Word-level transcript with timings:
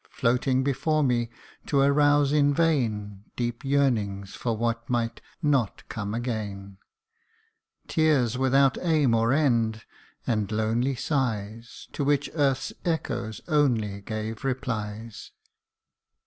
Floating 0.09 0.63
before 0.63 1.03
me 1.03 1.29
to 1.67 1.79
arouse 1.79 2.31
in 2.31 2.55
vain 2.55 3.23
Deep 3.35 3.63
yearnings, 3.63 4.33
for 4.33 4.57
what 4.57 4.89
might 4.89 5.21
not 5.43 5.87
come 5.89 6.15
again, 6.15 6.77
Tears 7.87 8.35
without 8.35 8.79
aim 8.81 9.13
or 9.13 9.31
end, 9.31 9.83
and 10.25 10.51
lonely 10.51 10.95
sighs, 10.95 11.87
To 11.93 12.03
which 12.03 12.31
earth's 12.33 12.73
echoes 12.83 13.41
only 13.47 14.01
gave 14.01 14.43
replies. 14.43 15.33